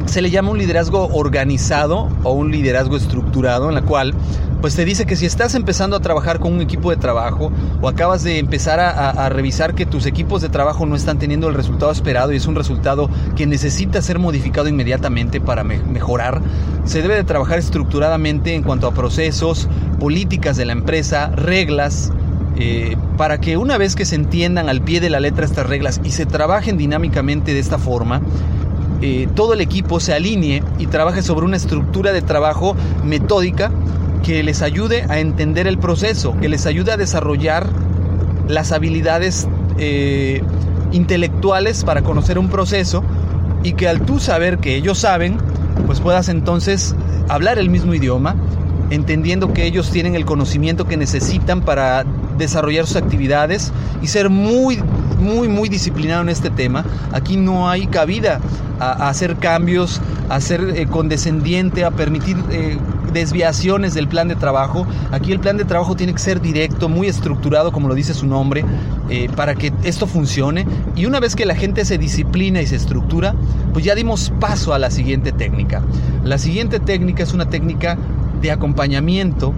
se 0.07 0.21
le 0.21 0.29
llama 0.29 0.51
un 0.51 0.57
liderazgo 0.57 1.09
organizado 1.13 2.09
o 2.23 2.31
un 2.31 2.51
liderazgo 2.51 2.97
estructurado 2.97 3.69
en 3.69 3.75
la 3.75 3.81
cual 3.81 4.13
pues 4.61 4.75
te 4.75 4.85
dice 4.85 5.05
que 5.05 5.15
si 5.15 5.25
estás 5.25 5.53
empezando 5.53 5.95
a 5.95 5.99
trabajar 5.99 6.39
con 6.39 6.53
un 6.53 6.61
equipo 6.61 6.89
de 6.89 6.97
trabajo 6.97 7.51
o 7.81 7.87
acabas 7.87 8.23
de 8.23 8.39
empezar 8.39 8.79
a, 8.79 9.29
revisar 9.29 9.75
que 9.75 9.85
tus 9.85 10.05
equipos 10.05 10.41
de 10.41 10.49
trabajo 10.49 10.85
no 10.85 10.95
están 10.95 11.19
teniendo 11.19 11.47
el 11.47 11.53
resultado 11.53 11.91
esperado 11.91 12.33
y 12.33 12.37
es 12.37 12.47
un 12.47 12.55
resultado 12.55 13.09
que 13.35 13.45
necesita 13.45 14.01
ser 14.01 14.17
modificado 14.17 14.67
inmediatamente 14.67 15.39
para 15.39 15.63
mejorar, 15.63 16.41
se 16.85 17.01
debe 17.01 17.15
de 17.15 17.23
trabajar 17.23 17.59
estructuradamente 17.59 18.55
en 18.55 18.63
cuanto 18.63 18.87
a 18.87 18.93
procesos, 18.93 19.67
políticas 19.99 20.57
de 20.57 20.65
la 20.65 20.73
empresa, 20.73 21.27
reglas, 21.27 22.11
eh, 22.59 22.97
para 23.17 23.39
que 23.39 23.57
una 23.57 23.77
vez 23.77 23.95
que 23.95 24.05
se 24.05 24.15
entiendan 24.15 24.69
al 24.69 24.81
pie 24.81 24.99
de 24.99 25.11
la 25.11 25.19
letra 25.19 25.45
estas 25.45 25.67
reglas 25.67 26.01
y 26.03 26.09
se 26.09 26.25
trabajen 26.25 26.77
dinámicamente 26.77 27.53
de 27.53 27.59
esta 27.59 27.77
forma, 27.77 28.21
eh, 29.01 29.27
todo 29.35 29.53
el 29.53 29.61
equipo 29.61 29.99
se 29.99 30.13
alinee 30.13 30.63
y 30.79 30.87
trabaje 30.87 31.21
sobre 31.21 31.45
una 31.45 31.57
estructura 31.57 32.11
de 32.11 32.21
trabajo 32.21 32.75
metódica 33.03 33.71
que 34.23 34.43
les 34.43 34.61
ayude 34.61 35.05
a 35.09 35.19
entender 35.19 35.67
el 35.67 35.77
proceso, 35.77 36.35
que 36.39 36.49
les 36.49 36.65
ayude 36.65 36.91
a 36.91 36.97
desarrollar 36.97 37.67
las 38.47 38.71
habilidades 38.71 39.47
eh, 39.77 40.41
intelectuales 40.91 41.83
para 41.83 42.01
conocer 42.01 42.39
un 42.39 42.49
proceso 42.49 43.03
y 43.63 43.73
que 43.73 43.87
al 43.87 44.01
tú 44.01 44.19
saber 44.19 44.57
que 44.57 44.75
ellos 44.75 44.97
saben, 44.97 45.37
pues 45.85 45.99
puedas 45.99 46.29
entonces 46.29 46.95
hablar 47.29 47.59
el 47.59 47.69
mismo 47.69 47.93
idioma, 47.93 48.35
entendiendo 48.89 49.53
que 49.53 49.65
ellos 49.65 49.91
tienen 49.91 50.15
el 50.15 50.25
conocimiento 50.25 50.87
que 50.87 50.97
necesitan 50.97 51.61
para 51.61 52.05
desarrollar 52.37 52.87
sus 52.87 52.95
actividades 52.95 53.71
y 54.01 54.07
ser 54.07 54.29
muy, 54.29 54.81
muy, 55.17 55.47
muy 55.47 55.69
disciplinado 55.69 56.21
en 56.21 56.29
este 56.29 56.49
tema. 56.49 56.85
Aquí 57.11 57.37
no 57.37 57.69
hay 57.69 57.87
cabida 57.87 58.39
a, 58.79 59.09
hacer 59.09 59.37
cambios, 59.37 60.01
a 60.29 60.39
ser 60.39 60.61
eh, 60.75 60.87
condescendiente, 60.87 61.83
a 61.83 61.91
permitir 61.91 62.37
eh, 62.51 62.77
desviaciones 63.13 63.93
del 63.93 64.07
plan 64.07 64.27
de 64.27 64.35
trabajo. 64.35 64.85
Aquí 65.11 65.31
el 65.31 65.39
plan 65.39 65.57
de 65.57 65.65
trabajo 65.65 65.95
tiene 65.95 66.13
que 66.13 66.19
ser 66.19 66.41
directo, 66.41 66.89
muy 66.89 67.07
estructurado, 67.07 67.71
como 67.71 67.87
lo 67.87 67.95
dice 67.95 68.13
su 68.13 68.27
nombre, 68.27 68.63
eh, 69.09 69.29
para 69.35 69.55
que 69.55 69.73
esto 69.83 70.07
funcione. 70.07 70.65
Y 70.95 71.05
una 71.05 71.19
vez 71.19 71.35
que 71.35 71.45
la 71.45 71.55
gente 71.55 71.85
se 71.85 71.97
disciplina 71.97 72.61
y 72.61 72.67
se 72.67 72.75
estructura, 72.75 73.33
pues 73.73 73.85
ya 73.85 73.95
dimos 73.95 74.31
paso 74.39 74.73
a 74.73 74.79
la 74.79 74.91
siguiente 74.91 75.31
técnica. 75.31 75.81
La 76.23 76.37
siguiente 76.37 76.79
técnica 76.79 77.23
es 77.23 77.33
una 77.33 77.49
técnica 77.49 77.97
de 78.41 78.51
acompañamiento 78.51 79.53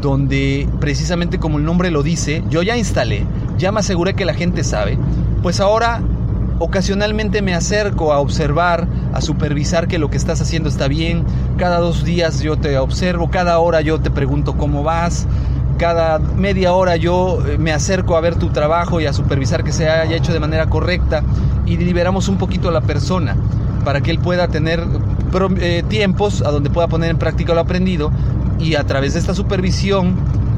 donde 0.00 0.68
precisamente 0.80 1.38
como 1.38 1.58
el 1.58 1.64
nombre 1.64 1.90
lo 1.90 2.02
dice, 2.02 2.44
yo 2.50 2.62
ya 2.62 2.76
instalé, 2.76 3.24
ya 3.58 3.72
me 3.72 3.80
aseguré 3.80 4.14
que 4.14 4.24
la 4.24 4.34
gente 4.34 4.64
sabe, 4.64 4.98
pues 5.42 5.60
ahora 5.60 6.00
ocasionalmente 6.58 7.42
me 7.42 7.54
acerco 7.54 8.12
a 8.12 8.20
observar, 8.20 8.86
a 9.12 9.20
supervisar 9.20 9.88
que 9.88 9.98
lo 9.98 10.10
que 10.10 10.16
estás 10.16 10.40
haciendo 10.40 10.68
está 10.68 10.88
bien, 10.88 11.24
cada 11.56 11.78
dos 11.78 12.04
días 12.04 12.40
yo 12.40 12.56
te 12.56 12.78
observo, 12.78 13.30
cada 13.30 13.58
hora 13.58 13.80
yo 13.80 14.00
te 14.00 14.10
pregunto 14.10 14.56
cómo 14.56 14.82
vas, 14.82 15.26
cada 15.78 16.18
media 16.18 16.72
hora 16.72 16.96
yo 16.96 17.44
eh, 17.46 17.58
me 17.58 17.72
acerco 17.72 18.16
a 18.16 18.20
ver 18.20 18.36
tu 18.36 18.50
trabajo 18.50 19.00
y 19.00 19.06
a 19.06 19.12
supervisar 19.12 19.64
que 19.64 19.72
se 19.72 19.88
haya 19.88 20.16
hecho 20.16 20.32
de 20.32 20.40
manera 20.40 20.66
correcta 20.66 21.22
y 21.66 21.76
liberamos 21.76 22.28
un 22.28 22.38
poquito 22.38 22.68
a 22.68 22.72
la 22.72 22.80
persona 22.80 23.36
para 23.84 24.00
que 24.00 24.10
él 24.10 24.18
pueda 24.18 24.48
tener 24.48 24.82
eh, 25.58 25.82
tiempos 25.88 26.42
a 26.42 26.50
donde 26.50 26.70
pueda 26.70 26.86
poner 26.86 27.10
en 27.10 27.18
práctica 27.18 27.54
lo 27.54 27.60
aprendido 27.60 28.12
y 28.58 28.76
a 28.76 28.84
través 28.84 29.14
de 29.14 29.18
esta 29.18 29.34
supervisión, 29.34 30.14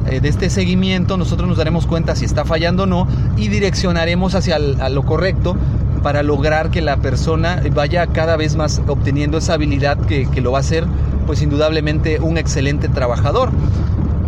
de 0.07 0.29
este 0.29 0.49
seguimiento, 0.49 1.17
nosotros 1.17 1.47
nos 1.47 1.57
daremos 1.57 1.85
cuenta 1.85 2.15
si 2.15 2.25
está 2.25 2.45
fallando 2.45 2.83
o 2.83 2.85
no 2.85 3.07
y 3.35 3.49
direccionaremos 3.49 4.35
hacia 4.35 4.57
lo 4.57 5.03
correcto 5.03 5.57
para 6.01 6.23
lograr 6.23 6.69
que 6.69 6.81
la 6.81 6.97
persona 6.97 7.61
vaya 7.73 8.07
cada 8.07 8.37
vez 8.37 8.55
más 8.55 8.81
obteniendo 8.87 9.37
esa 9.37 9.53
habilidad 9.53 9.97
que, 9.99 10.27
lo 10.41 10.51
va 10.51 10.59
a 10.59 10.61
hacer 10.61 10.85
pues 11.25 11.41
indudablemente 11.41 12.19
un 12.21 12.37
excelente 12.37 12.87
trabajador. 12.87 13.51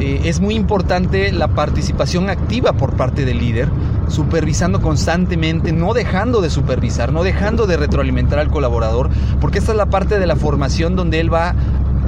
Eh, 0.02 0.22
es 0.26 0.40
muy 0.40 0.56
importante 0.56 1.32
la 1.32 1.50
participación 1.50 2.30
activa 2.30 2.74
por 2.74 2.96
parte 2.96 3.26
del 3.26 3.40
líder, 3.40 3.70
supervisando 4.10 4.82
constantemente, 4.82 5.72
no 5.72 5.94
dejando 5.94 6.42
de 6.42 6.50
supervisar, 6.50 7.14
no 7.14 7.24
dejando 7.24 7.68
de 7.68 7.78
retroalimentar 7.78 8.40
al 8.40 8.50
colaborador, 8.50 9.10
porque 9.40 9.60
esta 9.60 9.72
es 9.72 9.78
la 9.78 9.86
parte 9.86 10.20
de 10.20 10.28
la 10.28 10.36
formación 10.36 10.96
donde 10.96 11.20
él 11.20 11.34
va 11.34 11.56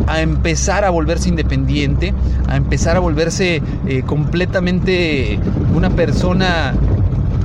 a 0.07 0.21
empezar 0.21 0.85
a 0.85 0.89
volverse 0.89 1.29
independiente, 1.29 2.13
a 2.47 2.55
empezar 2.55 2.97
a 2.97 2.99
volverse 2.99 3.61
eh, 3.87 4.03
completamente 4.05 5.39
una 5.73 5.89
persona 5.89 6.73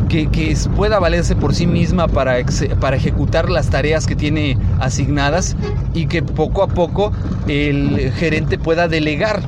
que, 0.09 0.57
pueda 0.75 0.99
valerse 0.99 1.37
por 1.37 1.55
sí 1.55 1.67
misma 1.67 2.09
para, 2.09 2.37
para 2.81 2.97
ejecutar 2.97 3.51
las 3.51 3.71
tareas 3.71 4.07
que 4.07 4.17
tiene 4.17 4.57
asignadas 4.79 5.57
y 5.95 6.07
que 6.07 6.23
poco 6.23 6.63
a 6.63 6.69
poco 6.69 7.13
el 7.49 8.13
gerente 8.13 8.59
pueda 8.59 8.89
delegar. 8.89 9.43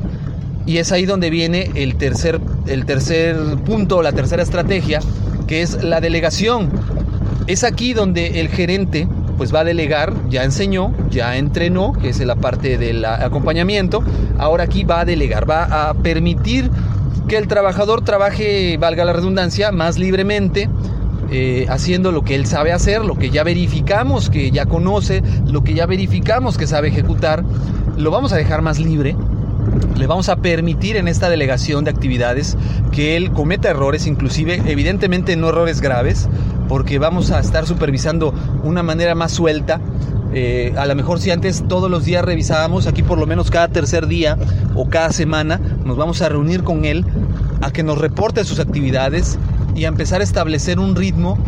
Y 0.67 0.79
es 0.79 0.93
ahí 0.93 1.07
donde 1.07 1.31
viene 1.31 1.71
el 1.75 1.97
tercer, 1.97 2.41
el 2.67 2.85
tercer 2.85 3.37
punto, 3.65 4.03
la 4.03 4.13
tercera 4.13 4.43
estrategia, 4.43 5.01
que 5.47 5.63
es 5.63 5.83
la 5.83 6.01
delegación. 6.01 6.71
Es 7.47 7.65
aquí 7.65 7.95
donde 7.95 8.41
el 8.41 8.49
gerente 8.49 9.09
pues 9.39 9.55
va 9.55 9.61
a 9.61 9.65
delegar, 9.65 10.13
ya 10.29 10.45
enseñó, 10.45 10.93
ya 11.09 11.37
entrenó, 11.37 11.93
que 11.93 12.11
es 12.11 12.21
la 12.21 12.35
parte 12.35 12.77
del 12.77 13.05
acompañamiento, 13.05 14.03
ahora 14.37 14.65
aquí 14.65 14.85
va 14.85 15.01
a 15.01 15.05
delegar, 15.05 15.49
va 15.49 15.89
a 15.89 15.95
permitir 15.95 16.71
que 17.29 17.39
el 17.39 17.47
trabajador 17.47 18.03
trabaje, 18.03 18.77
valga 18.79 19.05
la 19.05 19.13
redundancia, 19.13 19.71
más 19.71 19.99
libremente, 19.99 20.69
eh, 21.31 21.67
haciendo 21.69 22.11
lo 22.11 22.23
que 22.23 22.35
él 22.35 22.47
sabe 22.47 22.73
hacer, 22.73 23.05
lo 23.05 23.17
que 23.17 23.31
ya 23.31 23.45
verificamos 23.45 24.31
que 24.31 24.51
ya 24.51 24.67
conoce, 24.67 25.23
lo 25.47 25.63
que 25.63 25.75
ya 25.75 25.87
verificamos 25.87 26.57
que 26.57 26.67
sabe 26.67 26.89
ejecutar, 26.89 27.45
lo 27.97 28.11
vamos 28.11 28.33
a 28.33 28.37
dejar 28.37 28.63
más 28.63 28.79
libre. 28.79 29.15
Le 29.97 30.07
vamos 30.07 30.29
a 30.29 30.37
permitir 30.37 30.97
en 30.97 31.07
esta 31.07 31.29
delegación 31.29 31.85
de 31.85 31.91
actividades 31.91 32.57
que 32.93 33.17
él 33.17 33.31
cometa 33.33 33.69
errores, 33.69 34.07
inclusive 34.07 34.63
evidentemente 34.67 35.37
no 35.37 35.51
errores 35.51 35.81
graves, 35.81 36.29
porque 36.69 36.99
vamos 36.99 37.31
a 37.31 37.41
estar 37.41 37.67
supervisando 37.67 38.33
una 38.63 38.83
manera 38.83 39.15
más 39.15 39.33
suelta. 39.33 39.81
Eh, 40.35 40.75
a 40.77 40.87
lo 40.87 40.95
mejor 40.95 41.21
si 41.21 41.31
antes 41.31 41.65
todos 41.67 41.91
los 41.91 42.05
días 42.05 42.25
revisábamos, 42.25 42.87
aquí 42.87 43.03
por 43.03 43.19
lo 43.19 43.27
menos 43.27 43.51
cada 43.51 43.69
tercer 43.69 44.07
día 44.07 44.37
o 44.75 44.89
cada 44.89 45.11
semana 45.11 45.59
nos 45.85 45.97
vamos 45.97 46.21
a 46.21 46.29
reunir 46.29 46.63
con 46.63 46.85
él 46.85 47.05
a 47.63 47.71
que 47.71 47.83
nos 47.83 47.99
reporte 47.99 48.45
sus 48.45 48.61
actividades 48.61 49.39
y 49.75 49.85
a 49.85 49.89
empezar 49.89 50.21
a 50.21 50.25
establecer 50.25 50.79
un 50.79 50.97
ritmo 50.97 51.39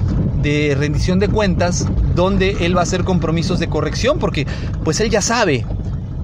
de 0.43 0.75
rendición 0.79 1.19
de 1.19 1.29
cuentas 1.29 1.87
donde 2.15 2.57
él 2.65 2.75
va 2.75 2.81
a 2.81 2.85
hacer 2.85 3.05
compromisos 3.05 3.59
de 3.59 3.69
corrección 3.69 4.19
porque 4.19 4.47
pues 4.83 5.01
él 5.01 5.11
ya 5.11 5.21
sabe 5.21 5.67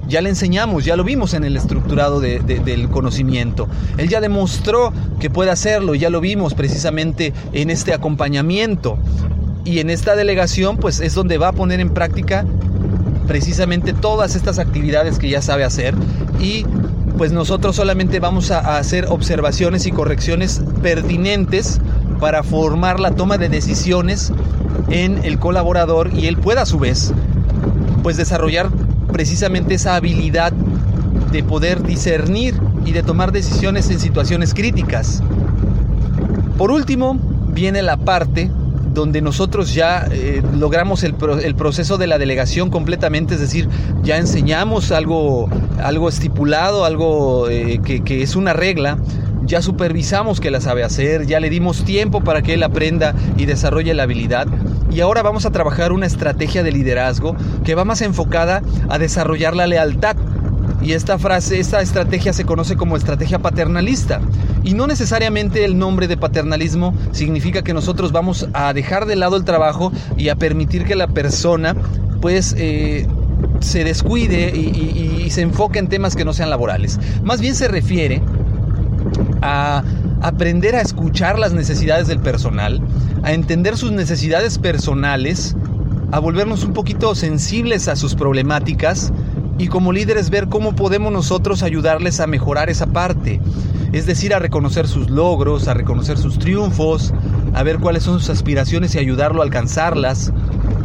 ya 0.09 0.21
le 0.21 0.29
enseñamos, 0.29 0.85
ya 0.85 0.97
lo 0.97 1.05
vimos 1.05 1.35
en 1.35 1.45
el 1.45 1.57
estructurado 1.57 2.21
del 2.21 2.89
conocimiento. 2.91 3.69
Él 3.99 4.09
ya 4.09 4.21
demostró 4.21 4.93
que 5.19 5.31
puede 5.31 5.51
hacerlo, 5.51 5.95
ya 5.95 6.11
lo 6.11 6.21
vimos 6.21 6.55
precisamente 6.55 7.33
en 7.53 7.71
este 7.71 7.93
acompañamiento. 7.93 8.99
Y 9.65 9.81
en 9.81 9.91
esta 9.91 10.15
delegación, 10.15 10.77
pues 10.77 11.01
es 11.01 11.15
donde 11.15 11.39
va 11.39 11.49
a 11.49 11.53
poner 11.53 11.81
en 11.81 11.91
práctica 11.91 12.47
precisamente 13.27 13.93
todas 13.93 14.37
estas 14.37 14.59
actividades 14.59 15.19
que 15.19 15.29
ya 15.29 15.43
sabe 15.43 15.65
hacer. 15.65 15.95
Y 16.41 16.65
pues 17.19 17.33
nosotros 17.33 17.75
solamente 17.75 18.21
vamos 18.21 18.51
a 18.51 18.79
hacer 18.79 19.07
observaciones 19.09 19.87
y 19.87 19.91
correcciones 19.91 20.63
pertinentes 20.83 21.81
para 22.21 22.43
formar 22.43 23.01
la 23.01 23.13
toma 23.13 23.39
de 23.39 23.49
decisiones 23.49 24.33
en 24.91 25.25
el 25.25 25.39
colaborador 25.39 26.11
y 26.15 26.27
él 26.27 26.37
pueda 26.37 26.63
a 26.63 26.67
su 26.67 26.79
vez 26.79 27.13
pues 28.03 28.17
desarrollar 28.17 28.71
precisamente 29.13 29.75
esa 29.75 29.97
habilidad 29.97 30.53
de 31.33 31.43
poder 31.43 31.83
discernir 31.83 32.55
y 32.85 32.93
de 32.93 33.03
tomar 33.03 33.33
decisiones 33.33 33.91
en 33.91 34.01
situaciones 34.01 34.55
críticas. 34.55 35.23
Por 36.57 36.71
último, 36.71 37.19
viene 37.53 37.83
la 37.83 37.97
parte 37.97 38.51
donde 38.95 39.21
nosotros 39.21 39.75
ya 39.75 40.09
eh, 40.11 40.43
logramos 40.55 41.05
el, 41.05 41.15
proceso 41.15 41.99
de 41.99 42.07
la 42.07 42.17
delegación 42.17 42.71
completamente, 42.71 43.35
es 43.35 43.41
decir, 43.41 43.69
ya 44.03 44.17
enseñamos 44.17 44.91
algo, 44.91 45.51
algo 45.83 46.09
estipulado, 46.09 46.87
algo 46.87 47.51
eh, 47.51 47.81
que, 47.85 48.03
que 48.03 48.23
es 48.23 48.37
una 48.37 48.55
regla, 48.55 48.97
ya 49.45 49.61
supervisamos 49.61 50.41
que 50.41 50.51
la 50.51 50.63
sabe 50.63 50.83
hacer, 50.83 51.27
ya 51.27 51.41
le 51.41 51.51
dimos 51.51 51.85
tiempo 51.85 52.23
para 52.23 52.41
que 52.41 52.55
él 52.55 52.63
aprenda 52.63 53.15
y 53.37 53.45
desarrolle 53.45 53.93
la 53.93 54.05
habilidad. 54.05 54.47
Y 54.97 55.03
ahora 55.03 55.21
vamos 55.21 55.45
a 55.45 55.51
trabajar 55.51 55.93
una 55.93 56.07
estrategia 56.07 56.63
de 56.63 56.73
liderazgo 56.73 57.37
que 57.67 57.75
va 57.75 57.85
más 57.85 58.01
enfocada 58.01 58.63
a 58.89 58.99
desarrollar 58.99 59.55
la 59.55 59.67
lealtad. 59.67 60.17
Y 60.81 60.93
esta 60.93 61.19
frase, 61.19 61.61
esta 61.61 61.83
estrategia 61.83 62.33
se 62.33 62.47
conoce 62.47 62.77
como 62.77 62.97
estrategia 62.97 63.39
paternalista. 63.39 64.23
Y 64.65 64.73
no 64.73 64.87
necesariamente 64.87 65.67
el 65.67 65.77
nombre 65.77 66.09
de 66.09 66.17
paternalismo 66.17 66.95
significa 67.13 67.61
que 67.61 67.75
nosotros 67.75 68.11
vamos 68.11 68.49
a 68.55 68.73
dejar 68.73 69.05
de 69.05 69.17
lado 69.17 69.37
el 69.37 69.45
trabajo 69.45 69.93
y 70.17 70.31
a 70.31 70.37
permitir 70.37 70.87
que 70.87 70.97
la 70.97 71.09
persona 71.09 71.77
pues 72.23 72.55
eh, 72.57 73.07
se 73.61 73.85
descuide 73.85 74.57
y 74.57 75.29
se 75.29 75.43
enfoque 75.43 75.79
en 75.79 75.89
temas 75.89 76.17
que 76.17 76.25
no 76.25 76.33
sean 76.33 76.49
laborales. 76.49 76.99
Más 77.23 77.43
bien 77.43 77.55
se 77.55 77.69
refiere 77.69 78.23
a 79.43 79.83
aprender 80.27 80.75
a 80.75 80.81
escuchar 80.81 81.39
las 81.39 81.53
necesidades 81.53 82.09
del 82.09 82.19
personal, 82.19 82.81
a 83.23 83.33
entender 83.33 83.77
sus 83.77 83.93
necesidades 83.93 84.59
personales, 84.59 85.55
a 86.11 86.19
volvernos 86.19 86.65
un 86.65 86.73
poquito 86.73 87.15
sensibles 87.15 87.87
a 87.87 87.95
sus 87.95 88.17
problemáticas 88.17 89.13
y 89.57 89.69
como 89.69 89.93
líderes 89.93 90.31
ver 90.31 90.49
cómo 90.49 90.75
podemos 90.75 91.13
nosotros 91.13 91.63
ayudarles 91.63 92.19
a 92.19 92.27
mejorar 92.27 92.71
esa 92.71 92.87
parte. 92.87 93.41
Es 93.93 94.07
decir, 94.07 94.35
a 94.35 94.41
reconocer 94.41 94.89
sus 94.89 95.11
logros, 95.11 95.69
a 95.69 95.75
reconocer 95.75 96.19
sus 96.19 96.41
triunfos, 96.41 97.15
a 97.55 97.63
ver 97.63 97.79
cuáles 97.79 98.03
son 98.03 98.19
sus 98.19 98.31
aspiraciones 98.31 98.97
y 98.97 98.99
ayudarlo 98.99 99.43
a 99.43 99.45
alcanzarlas. 99.45 100.33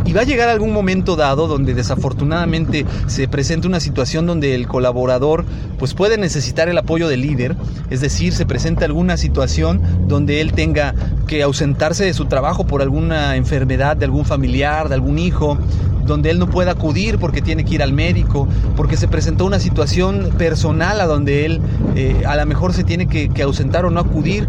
Y 0.05 0.13
va 0.13 0.22
a 0.22 0.25
llegar 0.25 0.50
algún 0.50 0.74
momento 0.74 1.15
dado 1.15 1.48
donde 1.48 1.74
desafortunadamente 1.74 2.86
se 3.08 3.27
presenta 3.27 3.67
una 3.67 3.79
situación 3.79 4.25
donde 4.25 4.55
el 4.55 4.67
colaborador 4.67 5.46
pues 5.77 5.93
puede 5.93 6.17
necesitar 6.17 6.70
el 6.70 6.77
apoyo 6.77 7.08
del 7.08 7.22
líder, 7.22 7.55
es 7.89 8.01
decir, 8.01 8.34
se 8.34 8.46
presenta 8.46 8.86
alguna 8.86 9.17
situación 9.17 9.81
donde 10.08 10.41
él 10.41 10.53
tenga 10.53 10.96
que 11.27 11.43
ausentarse 11.43 12.03
de 12.03 12.13
su 12.13 12.25
trabajo 12.25 12.65
por 12.65 12.81
alguna 12.81 13.36
enfermedad 13.36 13.96
de 13.96 14.05
algún 14.05 14.25
familiar, 14.25 14.89
de 14.89 14.96
algún 14.96 15.17
hijo, 15.17 15.58
donde 16.05 16.29
él 16.29 16.39
no 16.39 16.50
pueda 16.50 16.72
acudir 16.72 17.17
porque 17.17 17.41
tiene 17.41 17.63
que 17.63 17.75
ir 17.75 17.84
al 17.84 17.93
médico, 17.93 18.48
porque 18.75 18.98
se 18.98 19.08
presentó 19.08 19.46
una 19.46 19.60
situación 19.60 20.31
personal 20.38 21.00
a 21.00 21.05
donde 21.05 21.46
él 21.46 21.62
eh, 21.96 22.24
a 22.27 22.36
lo 22.36 22.46
mejor 22.46 22.74
se 22.74 22.84
tiene 22.84 23.08
que, 23.08 23.29
que 23.29 23.43
ausentar 23.43 23.86
o 23.86 23.91
no 23.91 24.00
acudir. 24.00 24.48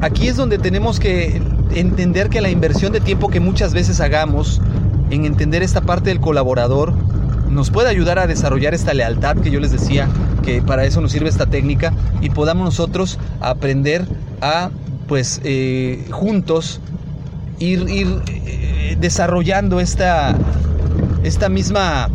Aquí 0.00 0.28
es 0.28 0.36
donde 0.36 0.58
tenemos 0.58 1.00
que 1.00 1.40
entender 1.72 2.28
que 2.28 2.40
la 2.40 2.50
inversión 2.50 2.92
de 2.92 3.00
tiempo 3.00 3.28
que 3.28 3.40
muchas 3.40 3.74
veces 3.74 4.00
hagamos 4.00 4.60
en 5.10 5.24
entender 5.24 5.62
esta 5.62 5.80
parte 5.80 6.10
del 6.10 6.20
colaborador 6.20 6.94
nos 7.50 7.70
puede 7.70 7.88
ayudar 7.88 8.18
a 8.18 8.26
desarrollar 8.26 8.74
esta 8.74 8.94
lealtad 8.94 9.36
que 9.36 9.50
yo 9.50 9.60
les 9.60 9.70
decía 9.70 10.08
que 10.42 10.60
para 10.60 10.84
eso 10.84 11.00
nos 11.00 11.12
sirve 11.12 11.28
esta 11.28 11.46
técnica 11.46 11.92
y 12.20 12.30
podamos 12.30 12.64
nosotros 12.64 13.18
aprender 13.40 14.06
a 14.40 14.70
pues 15.06 15.40
eh, 15.44 16.06
juntos 16.10 16.80
ir, 17.58 17.88
ir 17.88 18.22
eh, 18.26 18.96
desarrollando 19.00 19.80
esta, 19.80 20.36
esta 21.22 21.48
misma 21.48 22.08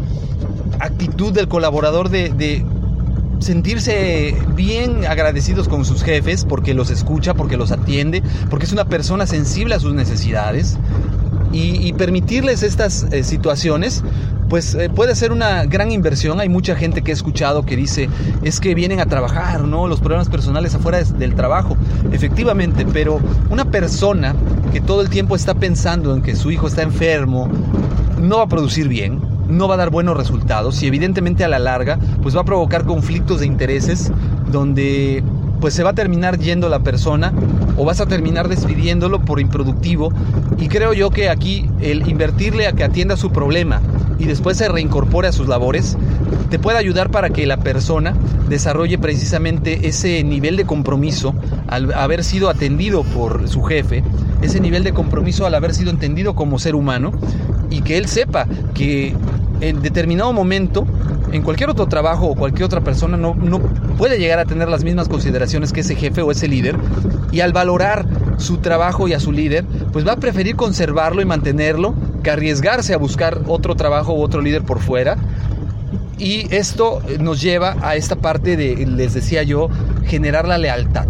actitud 0.79 1.33
del 1.33 1.47
colaborador 1.47 2.09
de, 2.09 2.29
de 2.29 2.65
sentirse 3.39 4.35
bien 4.55 4.88
agradecidos 5.09 5.67
con 5.67 5.85
sus 5.85 6.03
jefes 6.03 6.45
porque 6.45 6.73
los 6.73 6.89
escucha, 6.91 7.33
porque 7.33 7.57
los 7.57 7.71
atiende, 7.71 8.23
porque 8.49 8.65
es 8.65 8.71
una 8.71 8.85
persona 8.85 9.25
sensible 9.25 9.75
a 9.75 9.79
sus 9.79 9.93
necesidades 9.93 10.77
y, 11.51 11.93
permitirles 11.93 12.61
estas 12.61 13.07
eh, 13.11 13.23
situaciones 13.23 14.03
pues 14.49 14.73
eh, 14.73 14.89
puede 14.89 15.15
ser 15.15 15.31
una 15.31 15.65
gran 15.65 15.91
inversión. 15.91 16.39
Hay 16.39 16.49
mucha 16.49 16.75
gente 16.75 17.03
que 17.03 17.11
he 17.11 17.13
escuchado 17.13 17.65
que 17.65 17.75
dice, 17.75 18.09
es 18.43 18.59
que 18.59 18.73
vienen 18.73 18.99
a 18.99 19.05
trabajar, 19.05 19.61
¿no? 19.61 19.87
Los 19.87 19.99
problemas 19.99 20.27
personales 20.27 20.73
afuera 20.73 21.01
del 21.03 21.35
trabajo. 21.35 21.77
Efectivamente, 22.11 22.85
pero 22.91 23.19
una 23.49 23.65
persona 23.65 24.35
que 24.73 24.81
todo 24.81 25.01
el 25.01 25.09
tiempo 25.09 25.35
está 25.35 25.53
pensando 25.53 26.15
en 26.15 26.23
que 26.23 26.35
su 26.35 26.51
hijo 26.51 26.67
está 26.67 26.81
enfermo, 26.81 27.47
no 28.19 28.37
va 28.37 28.43
a 28.43 28.47
producir 28.47 28.87
bien, 28.87 29.21
no 29.49 29.67
va 29.67 29.75
a 29.75 29.77
dar 29.77 29.89
buenos 29.89 30.15
resultados 30.15 30.81
y 30.83 30.87
evidentemente 30.87 31.43
a 31.43 31.47
la 31.47 31.59
larga 31.59 31.97
pues 32.21 32.35
va 32.35 32.41
a 32.41 32.45
provocar 32.45 32.85
conflictos 32.85 33.41
de 33.41 33.47
intereses 33.47 34.11
donde 34.51 35.23
pues 35.59 35.73
se 35.73 35.83
va 35.83 35.89
a 35.91 35.93
terminar 35.93 36.37
yendo 36.39 36.69
la 36.69 36.79
persona 36.79 37.33
o 37.77 37.85
vas 37.85 37.99
a 38.01 38.05
terminar 38.05 38.47
despidiéndolo 38.47 39.21
por 39.21 39.39
improductivo. 39.39 40.11
Y 40.57 40.67
creo 40.67 40.93
yo 40.93 41.09
que 41.09 41.29
aquí 41.29 41.69
el 41.81 42.07
invertirle 42.07 42.67
a 42.67 42.73
que 42.73 42.83
atienda 42.83 43.17
su 43.17 43.31
problema 43.31 43.81
y 44.17 44.25
después 44.25 44.57
se 44.57 44.67
reincorpore 44.67 45.27
a 45.27 45.31
sus 45.31 45.47
labores 45.47 45.97
te 46.49 46.59
puede 46.59 46.77
ayudar 46.77 47.11
para 47.11 47.29
que 47.29 47.45
la 47.45 47.57
persona 47.57 48.15
desarrolle 48.49 48.97
precisamente 48.97 49.87
ese 49.87 50.23
nivel 50.23 50.57
de 50.57 50.65
compromiso 50.65 51.35
al 51.67 51.93
haber 51.93 52.23
sido 52.23 52.49
atendido 52.49 53.03
por 53.03 53.47
su 53.47 53.61
jefe, 53.63 54.03
ese 54.41 54.59
nivel 54.59 54.83
de 54.83 54.93
compromiso 54.93 55.45
al 55.45 55.53
haber 55.53 55.73
sido 55.73 55.91
entendido 55.91 56.35
como 56.35 56.59
ser 56.59 56.75
humano 56.75 57.11
y 57.69 57.81
que 57.81 57.97
él 57.97 58.07
sepa 58.07 58.47
que 58.73 59.15
en 59.61 59.81
determinado 59.81 60.33
momento 60.33 60.85
en 61.31 61.43
cualquier 61.43 61.69
otro 61.69 61.87
trabajo 61.87 62.27
o 62.27 62.35
cualquier 62.35 62.63
otra 62.63 62.81
persona 62.81 63.17
no, 63.17 63.35
no, 63.35 63.59
puede 63.97 64.17
llegar 64.17 64.39
a 64.39 64.45
tener 64.45 64.67
las 64.67 64.83
mismas 64.83 65.07
consideraciones 65.07 65.73
que 65.73 65.81
ese 65.81 65.95
jefe 65.95 66.21
o 66.21 66.31
ese 66.31 66.47
líder 66.47 66.75
y 67.31 67.41
al 67.41 67.53
valorar 67.53 68.05
su 68.37 68.57
trabajo 68.57 69.07
y 69.07 69.13
a 69.13 69.19
su 69.19 69.31
líder, 69.31 69.65
pues 69.91 70.07
va 70.07 70.13
a 70.13 70.17
preferir 70.17 70.55
conservarlo 70.55 71.21
y 71.21 71.25
mantenerlo 71.25 71.93
que 72.23 72.31
arriesgarse 72.31 72.93
a 72.93 72.97
buscar 72.97 73.41
otro 73.47 73.75
trabajo 73.75 74.13
u 74.13 74.21
otro 74.21 74.41
líder 74.41 74.63
por 74.63 74.79
fuera. 74.79 75.17
Y 76.17 76.53
esto 76.53 77.01
nos 77.19 77.41
lleva 77.41 77.77
a 77.81 77.95
esta 77.95 78.15
parte 78.15 78.57
de, 78.57 78.85
les 78.85 79.13
decía 79.13 79.43
yo, 79.43 79.69
generar 80.05 80.47
la 80.47 80.57
lealtad. 80.57 81.05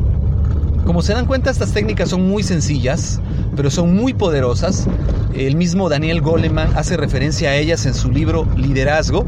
Como 0.86 1.02
se 1.02 1.14
dan 1.14 1.26
cuenta, 1.26 1.50
estas 1.50 1.72
técnicas 1.72 2.10
son 2.10 2.28
muy 2.28 2.44
sencillas, 2.44 3.20
pero 3.56 3.70
son 3.70 3.96
muy 3.96 4.14
poderosas. 4.14 4.88
El 5.34 5.56
mismo 5.56 5.90
Daniel 5.90 6.22
Goleman 6.22 6.76
hace 6.76 6.98
referencia 6.98 7.50
a 7.50 7.56
ellas 7.56 7.86
en 7.86 7.94
su 7.94 8.12
libro 8.12 8.48
Liderazgo. 8.58 9.26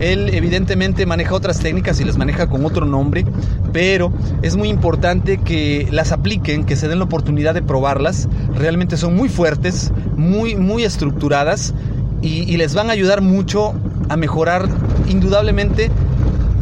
Él 0.00 0.30
evidentemente 0.34 1.06
maneja 1.06 1.34
otras 1.34 1.60
técnicas 1.60 2.00
y 2.00 2.04
las 2.04 2.18
maneja 2.18 2.48
con 2.48 2.64
otro 2.64 2.84
nombre, 2.86 3.24
pero 3.72 4.12
es 4.42 4.56
muy 4.56 4.68
importante 4.68 5.38
que 5.38 5.88
las 5.92 6.10
apliquen, 6.10 6.64
que 6.64 6.74
se 6.74 6.88
den 6.88 6.98
la 6.98 7.04
oportunidad 7.04 7.54
de 7.54 7.62
probarlas. 7.62 8.28
Realmente 8.56 8.96
son 8.96 9.14
muy 9.14 9.28
fuertes, 9.28 9.92
muy, 10.16 10.56
muy 10.56 10.82
estructuradas 10.82 11.72
y, 12.20 12.42
y 12.42 12.56
les 12.56 12.74
van 12.74 12.90
a 12.90 12.92
ayudar 12.92 13.20
mucho 13.20 13.74
a 14.08 14.16
mejorar 14.16 14.68
indudablemente 15.08 15.90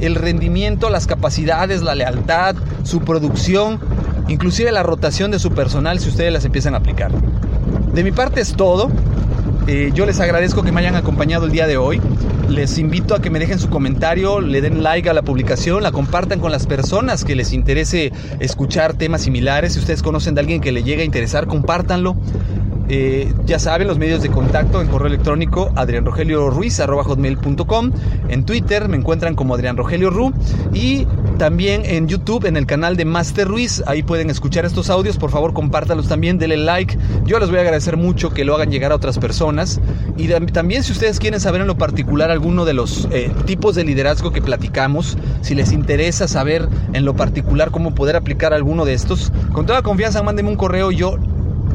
el 0.00 0.16
rendimiento, 0.16 0.90
las 0.90 1.06
capacidades, 1.06 1.80
la 1.82 1.94
lealtad, 1.94 2.56
su 2.82 3.00
producción, 3.00 3.80
inclusive 4.28 4.70
la 4.70 4.82
rotación 4.82 5.30
de 5.30 5.38
su 5.38 5.52
personal 5.52 5.98
si 5.98 6.08
ustedes 6.08 6.32
las 6.32 6.44
empiezan 6.44 6.74
a 6.74 6.78
aplicar. 6.78 7.10
De 7.94 8.02
mi 8.02 8.10
parte 8.10 8.40
es 8.40 8.54
todo. 8.54 8.90
Eh, 9.66 9.90
yo 9.94 10.06
les 10.06 10.18
agradezco 10.18 10.62
que 10.62 10.72
me 10.72 10.80
hayan 10.80 10.96
acompañado 10.96 11.44
el 11.44 11.52
día 11.52 11.66
de 11.66 11.76
hoy. 11.76 12.00
Les 12.48 12.78
invito 12.78 13.14
a 13.14 13.20
que 13.20 13.30
me 13.30 13.38
dejen 13.38 13.58
su 13.58 13.68
comentario, 13.68 14.40
le 14.40 14.60
den 14.60 14.82
like 14.82 15.08
a 15.08 15.12
la 15.12 15.22
publicación, 15.22 15.82
la 15.82 15.92
compartan 15.92 16.40
con 16.40 16.50
las 16.50 16.66
personas 16.66 17.24
que 17.24 17.36
les 17.36 17.52
interese 17.52 18.12
escuchar 18.40 18.94
temas 18.94 19.22
similares. 19.22 19.74
Si 19.74 19.78
ustedes 19.78 20.02
conocen 20.02 20.34
de 20.34 20.40
alguien 20.40 20.60
que 20.60 20.72
le 20.72 20.82
llegue 20.82 21.02
a 21.02 21.04
interesar, 21.04 21.46
compártanlo. 21.46 22.16
Eh, 22.88 23.32
ya 23.46 23.58
saben, 23.58 23.88
los 23.88 23.98
medios 23.98 24.22
de 24.22 24.30
contacto 24.30 24.82
en 24.82 24.88
correo 24.88 25.08
electrónico 25.08 25.72
adrianrogelioruiz.com. 25.76 27.92
En 28.28 28.44
Twitter 28.44 28.88
me 28.88 28.96
encuentran 28.96 29.34
como 29.34 29.54
Adrián 29.54 29.76
Rogelio 29.76 30.10
Ru. 30.10 30.32
Y 30.74 31.06
también 31.42 31.82
en 31.84 32.06
YouTube, 32.06 32.44
en 32.46 32.56
el 32.56 32.66
canal 32.66 32.96
de 32.96 33.04
Master 33.04 33.48
Ruiz. 33.48 33.82
Ahí 33.88 34.04
pueden 34.04 34.30
escuchar 34.30 34.64
estos 34.64 34.90
audios. 34.90 35.16
Por 35.18 35.32
favor, 35.32 35.52
compártanlos 35.52 36.06
también, 36.06 36.38
denle 36.38 36.56
like. 36.56 36.96
Yo 37.26 37.40
les 37.40 37.48
voy 37.48 37.58
a 37.58 37.62
agradecer 37.62 37.96
mucho 37.96 38.30
que 38.30 38.44
lo 38.44 38.54
hagan 38.54 38.70
llegar 38.70 38.92
a 38.92 38.94
otras 38.94 39.18
personas. 39.18 39.80
Y 40.16 40.28
también, 40.28 40.84
si 40.84 40.92
ustedes 40.92 41.18
quieren 41.18 41.40
saber 41.40 41.60
en 41.60 41.66
lo 41.66 41.76
particular 41.76 42.30
alguno 42.30 42.64
de 42.64 42.74
los 42.74 43.08
eh, 43.10 43.28
tipos 43.44 43.74
de 43.74 43.82
liderazgo 43.82 44.30
que 44.30 44.40
platicamos, 44.40 45.18
si 45.40 45.56
les 45.56 45.72
interesa 45.72 46.28
saber 46.28 46.68
en 46.92 47.04
lo 47.04 47.16
particular 47.16 47.72
cómo 47.72 47.92
poder 47.92 48.14
aplicar 48.14 48.54
alguno 48.54 48.84
de 48.84 48.94
estos, 48.94 49.32
con 49.52 49.66
toda 49.66 49.82
confianza, 49.82 50.22
mándenme 50.22 50.50
un 50.52 50.56
correo. 50.56 50.92
Yo 50.92 51.18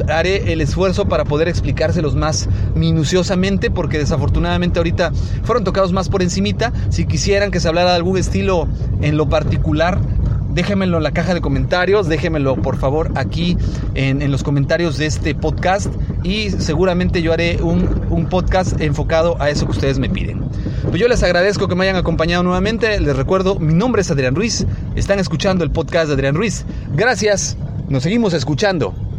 haré 0.08 0.52
el 0.52 0.60
esfuerzo 0.60 1.06
para 1.06 1.24
poder 1.24 1.48
explicárselos 1.48 2.14
más 2.14 2.48
minuciosamente 2.74 3.70
porque 3.70 3.98
desafortunadamente 3.98 4.78
ahorita 4.78 5.12
fueron 5.42 5.64
tocados 5.64 5.92
más 5.92 6.08
por 6.08 6.22
encimita. 6.22 6.72
Si 6.90 7.06
quisieran 7.06 7.50
que 7.50 7.60
se 7.60 7.68
hablara 7.68 7.90
de 7.90 7.96
algún 7.96 8.18
estilo 8.18 8.68
en 9.00 9.16
lo 9.16 9.28
particular, 9.28 9.98
déjenmelo 10.58 10.96
en 10.96 11.02
la 11.02 11.12
caja 11.12 11.34
de 11.34 11.40
comentarios, 11.40 12.08
déjenmelo 12.08 12.56
por 12.56 12.78
favor 12.78 13.12
aquí 13.14 13.56
en, 13.94 14.28
los 14.30 14.42
comentarios 14.42 14.98
de 14.98 15.06
este 15.06 15.34
podcast 15.34 15.92
y 16.22 16.50
seguramente 16.50 17.22
yo 17.22 17.32
haré 17.32 17.62
un, 17.62 18.06
un, 18.10 18.26
podcast 18.26 18.80
enfocado 18.80 19.40
a 19.40 19.50
eso 19.50 19.66
que 19.66 19.72
ustedes 19.72 19.98
me 19.98 20.10
piden. 20.10 20.40
Pues 20.88 21.00
yo 21.00 21.08
les 21.08 21.22
agradezco 21.22 21.68
que 21.68 21.74
me 21.74 21.84
hayan 21.84 21.96
acompañado 21.96 22.42
nuevamente, 22.42 22.98
les 23.00 23.16
recuerdo, 23.16 23.58
mi 23.58 23.74
nombre 23.74 24.02
es 24.02 24.10
Adrián 24.10 24.34
Ruiz, 24.34 24.66
están 24.96 25.18
escuchando 25.18 25.64
el 25.64 25.70
podcast 25.70 26.08
de 26.08 26.14
Adrián 26.14 26.34
Ruiz. 26.34 26.64
Gracias, 26.94 27.56
nos 27.88 28.02
seguimos 28.02 28.34
escuchando. 28.34 29.07